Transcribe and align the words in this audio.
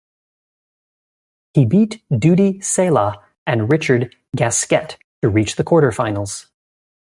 He 1.53 1.63
beat 1.63 2.01
Dudi 2.11 2.57
Sela 2.57 3.21
and 3.45 3.71
Richard 3.71 4.15
Gasquet 4.35 4.97
to 5.21 5.29
reach 5.29 5.57
the 5.57 5.63
quarterfinals. 5.63 6.47